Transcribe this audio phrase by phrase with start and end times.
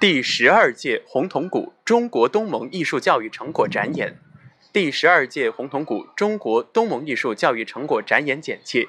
[0.00, 4.18] 第十二届红铜鼓中国东盟艺术教育成果展演，
[4.72, 8.88] 第十二届红铜鼓中国东盟艺术教育成果展演简介。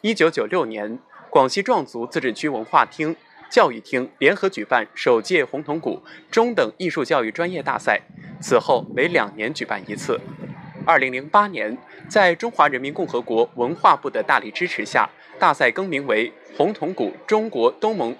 [0.00, 0.98] 一九九六年，
[1.28, 3.14] 广西壮族自治区文化厅、
[3.48, 8.00] 教育厅联合举办首届红铜鼓中等艺术教育专业大赛，
[8.40, 10.20] 此后每两年举办一次。
[10.84, 11.78] 二零零八年，
[12.08, 15.08] 在中华人民共和国文化部的大力支持下，
[15.38, 18.16] 大赛更名为红铜鼓中国东盟。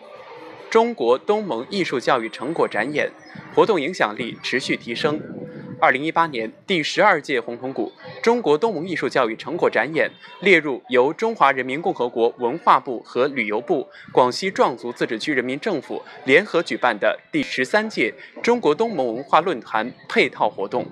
[0.71, 3.11] 中国东盟艺术教育成果展演
[3.53, 5.21] 活动影响力持续提升。
[5.81, 7.91] 二零一八年第十二届红铜鼓
[8.23, 10.09] 中国东盟艺术教育成果展演
[10.43, 20.87] 列入由中华人民共和国文化部和旅游部、广西壮族自治区人民政府联合举办的第十三届中国东盟文化论坛配套活动。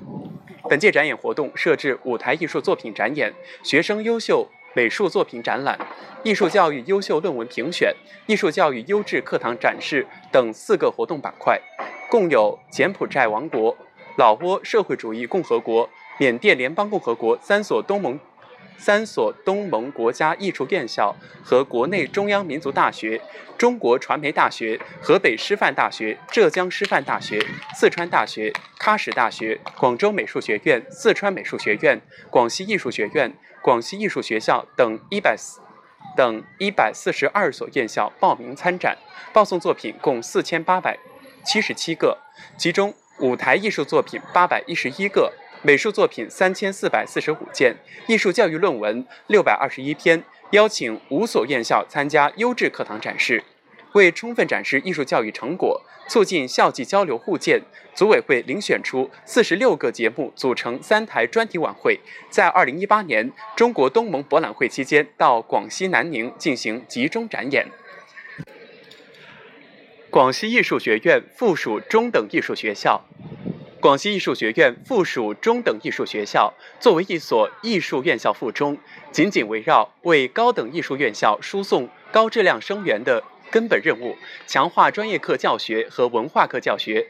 [0.68, 4.48] 本届展演活动设置舞台艺术作品展演、学生优秀。
[4.78, 5.76] 美术作品展览、
[6.22, 7.92] 艺术教育优秀论文评选、
[8.26, 11.60] 艺术教育优质课堂展示等四个活动板块，
[12.08, 13.76] 共有柬埔寨王国、
[14.16, 18.16] 老挝社会主义共和国、缅甸联邦共和国三所东盟。
[18.80, 23.20] 三所东盟国家艺术院校和国内中央民族大学、
[23.56, 33.36] 中国传媒大学、河北师范大学、浙江师范大学、四川大学、喀什大学、广州美术学院、四川美术学院、广西艺术学院、
[33.68, 35.60] 广西艺术学校等一百四
[36.16, 38.96] 等一百四十二所院校报名参展，
[39.30, 40.98] 报送作品共四千八百
[41.44, 42.16] 七十七个，
[42.56, 45.34] 其中舞台艺术作品八百一十一个。
[45.60, 53.44] 美术作品三千四百四十五件，艺术教育论文六百二十一篇，邀请五所院校参加优质课堂展示。
[53.92, 57.62] 为充分展示艺术教育成果，促进校际交流互鉴，
[57.94, 67.66] 组委会遴选出四十六个节目，组成三台专题晚会，在二零一八年中国东盟博览会期间到广西南宁进行集中展演。
[70.10, 73.04] 广西艺术学院附属中等艺术学校。
[73.80, 78.76] 广西艺术学院附属中等艺术学校作为一所艺术院校附中，
[79.12, 84.16] 紧紧围绕为高等艺术院校输送高质量生源的根本任务，
[84.46, 87.06] 强化专业课教学和文化课教学，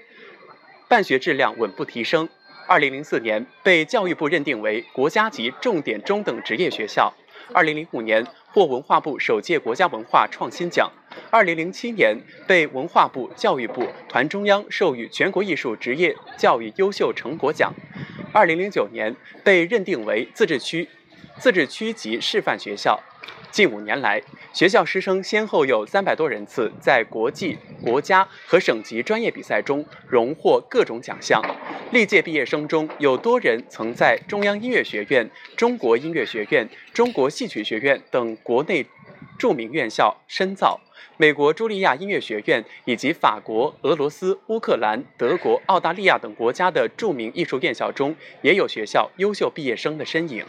[0.88, 2.28] 办学质量稳步提升。
[2.66, 7.12] 二零零四年被教育部认定为国家级重点中等职业学校。
[7.54, 10.90] 二零零五年获文化部首届国家文化创新奖，
[11.30, 12.14] 二零零七年
[12.46, 17.72] 被文化部、教育部、团中央授予全国艺术职业教育优秀成果奖，
[18.32, 20.86] 二零零九年被认定为自治区
[21.38, 23.00] 自治区级示范学校。
[23.50, 24.22] 近五年来，
[24.52, 31.40] 学校师生先后有三百多人次在国际、国家和省级专业比赛中荣获各种奖项。
[31.92, 38.84] 历届毕业生中有多人曾在中央音乐学院、中国音乐学院、中国戏曲学院等国内
[39.38, 40.80] 著名院校深造，
[41.18, 50.44] 美国茱莉亚音乐学院以及法国、俄罗斯、乌克兰、德国、澳大利亚等国家的著名艺术院校中也有学校优秀毕业生的身影。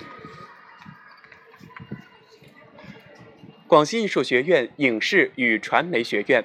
[3.70, 6.44] 广西艺术学院影视与传媒学院，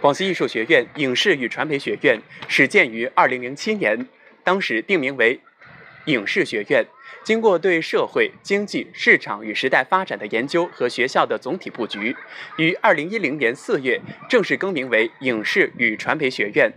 [0.00, 4.08] 广西艺术学院影视与传媒学院始建于二零零七年，
[4.42, 5.38] 当时定名为
[6.08, 6.84] 影视学院。
[7.22, 12.16] 经过对社会、经济、市场与时代发展的研究和学校的总体布局，
[12.56, 16.72] 于二零一零年四月正式更名为影视与传媒学院。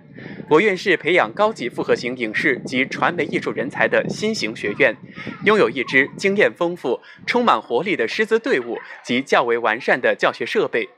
[0.49, 4.93] 我院是培养高级复合型影视及传媒艺术人才的新型学院，
[5.45, 10.89] 拥有一支经验丰富、充满活力的师资队伍及较为完善的教学设备。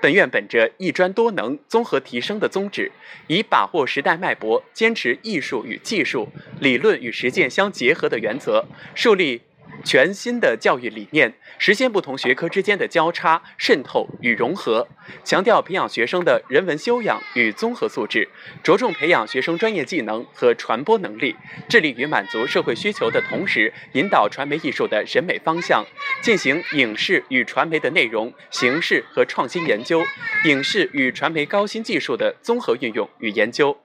[0.00, 2.90] 本院本着一专多能、综合提升的宗旨，
[3.26, 6.28] 以把握时代脉搏、坚持艺术与技术、
[6.58, 9.42] 理论与实践相结合的原则，树立。
[9.84, 14.86] 全新的教育理念，实现不同学科之间的交叉渗透与融合，
[15.24, 18.28] 强调培养学生的人文修养与综合素质，
[18.62, 21.34] 着重培养学生专业技能和传播能力，
[21.68, 25.84] 致力于满足社会需求的同时，引导传媒艺术的审美方向，
[26.22, 30.02] 进行影视与传媒的内容、形式和创新研究，
[30.44, 33.76] 影视与传媒高新技术的综合运用与研究。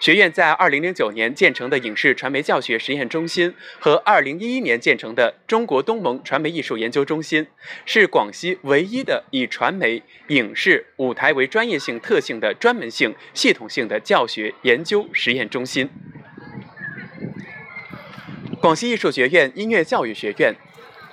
[0.00, 7.46] 学院在2009年建成的影视传媒教学实验中心和2011年建成的中国东盟传媒艺术研究中心，
[7.84, 15.90] 是广西唯一的以传媒、影视、舞台为专业性特性的专门性、系统性的教学研究实验中心。
[18.60, 20.54] 广西艺术学院音乐教育学院。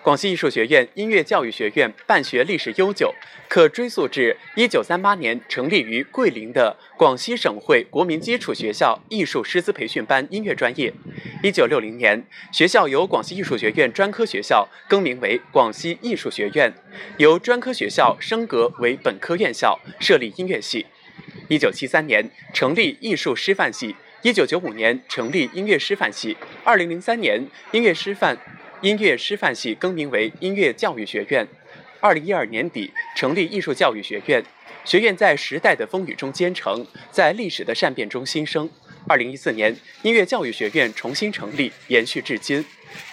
[0.06, 3.12] 广西艺术学院音乐教育学院办学历史悠久，
[3.50, 10.94] 可追溯至1938年成立于桂林的广西省会国民基础学校艺术师资培训班音乐专业。
[11.42, 16.72] 1960年，学校由广西艺术学院专科学校更名为广西艺术学院，
[17.18, 20.86] 由专科学校升格为本科院校，设立音乐系。
[21.48, 28.38] 一九七三年成立艺术师范系，一九九五年成立音乐师范系，二零零三年音乐师范
[28.86, 31.48] 音乐师范系更名为音乐教育学院，
[32.00, 34.46] 二零一二年底成立艺术教育学院。
[34.84, 38.70] 学院在时代的风雨中兼程，在历史的善变中新生。
[39.08, 42.64] 二零一四年，音乐教育学院重新成立，延续至今。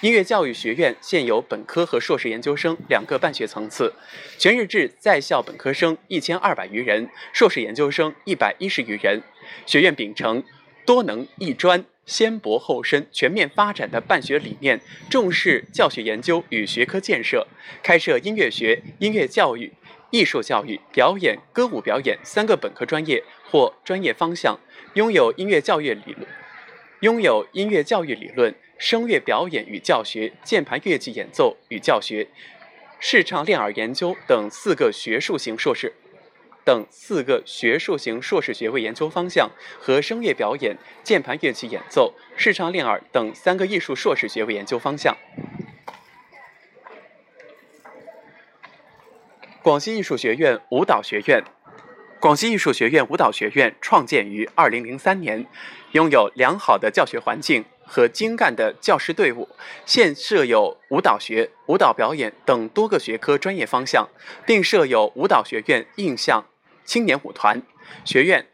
[0.02, 3.94] 音乐教育学院现有本科和硕士研究生两个办学层次，
[4.36, 9.22] 全日制在校本科生一千二百余人，硕士研究生一百一十余人。
[9.64, 10.44] 学院秉承
[10.84, 17.46] 多能一专、先博后深、全面发展的办学理念，重视教学研究与学科建设，
[17.82, 19.72] 开设音乐学、音乐教育。
[20.10, 24.60] 艺术教育、表演、歌舞表演三个本科专业或专业方向，
[24.92, 26.28] 拥有音乐教育理论，
[27.00, 32.28] 拥有音乐教育理论、声乐表演与教学、键盘乐器演奏与教学、
[33.00, 35.94] 视唱练耳研究等四个学术型硕士
[36.64, 45.16] 等四个学术型硕士学位研究方向和声乐表演、键盘乐器演奏、视唱练耳等三个艺术硕士学位研究方向。
[49.62, 51.44] 广西艺术学院舞蹈学院，
[52.18, 55.46] 广西艺术学院舞蹈学院创建于二零零三年，
[55.92, 59.48] 拥有良好的教学环境和精干的教师队伍，
[59.86, 64.08] 现设有舞蹈学、舞蹈表演等多个学科专业方向，
[64.44, 66.44] 并设有舞蹈学院印象
[66.84, 67.62] 青年舞团。
[68.04, 68.46] 学院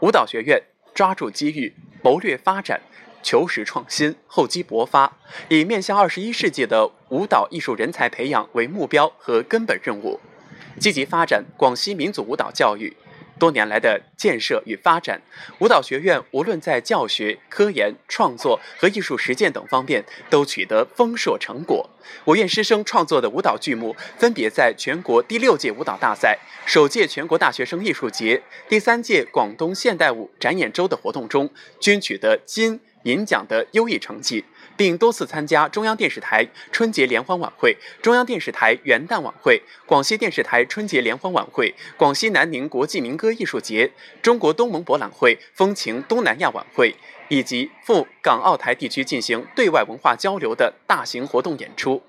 [0.00, 0.62] 舞蹈学院
[0.94, 2.80] 抓住机遇，谋略发展，
[3.22, 10.20] 求实创新，厚积薄发，以面向二十一世纪的舞蹈艺术人才培养为目标和根本任务。
[10.80, 12.96] 积极发展广西民族舞蹈教育，
[13.42, 15.20] 多年来的建设与发展，
[15.58, 21.90] 舞蹈学院无论在教学、科研、创作和艺术实践等方面都取得丰硕成果。
[22.24, 31.50] 我院师生创作的舞蹈剧目，分别在全国第六届舞蹈大赛、首届全国大学生艺术节、第三届广东现代舞展演周的活动中，
[31.80, 34.44] 均取得金银奖的优异成绩。
[34.76, 43.90] 并多次参加中央电视台春节联欢晚会、中央电视台元旦晚会、广西电视台春节联欢晚会、广西南宁国际民歌艺术节、
[44.22, 46.94] 中国东盟博览会风情东南亚晚会，
[47.28, 52.02] 以及赴港澳台地区进行对外文化交流的大型活动演出。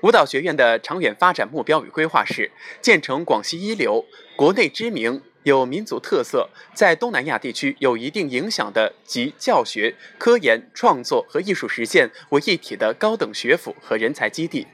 [0.00, 2.50] 舞蹈学院的长远发展目标与规划是
[2.82, 4.04] 建成广西一流、
[4.36, 5.22] 国内知名。
[5.44, 14.66] 有民族特色，在东南亚地区有一定影响的集教学、科研、创作和艺术实践为一体的高等学府和人才基地。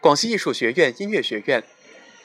[0.00, 1.64] 广西艺术学院音乐学院，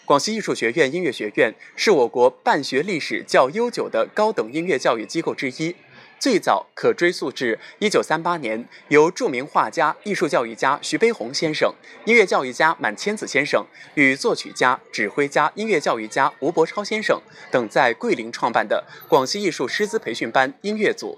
[0.04, 5.76] 广西艺术学院音乐学院是我国办学历史较悠久的高等音乐教育机构之一。
[6.20, 11.74] 最早可追溯至一九三八年，由著名画家、艺术教育家徐悲鸿先生、
[12.06, 13.64] 音乐教育家满千子先生
[13.94, 17.22] 与作曲家、指挥家、音乐教育家吴伯超先生
[17.52, 21.18] 等在桂林创办的广西艺术师资培训班音乐组。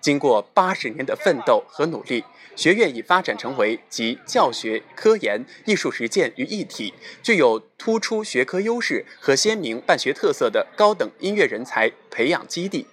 [0.00, 2.24] 经过八十年的奋斗和努力，
[2.56, 6.92] 学院已发展成为集教学、科研、艺术实践于一体，
[7.22, 12.84] 具有突出学科优势和鲜明办学特色的高等音乐人才培养基地。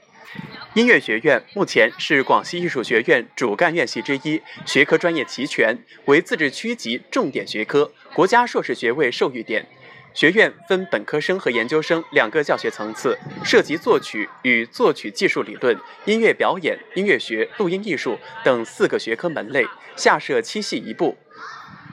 [0.80, 9.68] 音乐学院目前是广西艺术学院主干院系之一，学科专业齐全，为自治区级重点学科，国家硕士学位授予点。
[10.14, 19.66] 学院分本科生和研究生两个教学层次，涉及作曲与作曲技术理论、音乐表演、音乐学、录音艺术等四个学科门类，
[19.98, 21.18] 下设七系一部：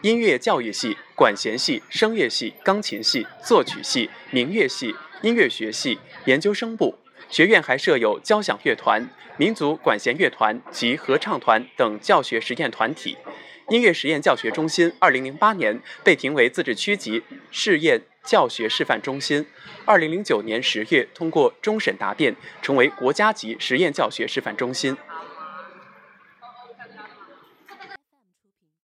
[0.03, 6.97] 音乐教育系、管弦系、声乐系、钢琴系、作曲系、民乐系、音乐学系、研究生部。
[7.29, 13.17] 学院还设有交响乐团、民族管弦乐团及合唱团等教学实验团体。
[13.69, 19.45] 音乐实验教学中心2008年被评为自治区级试验教学示范中心
[19.87, 24.97] ，2009年10月通过终审答辩，成为国家级实验教学示范中心。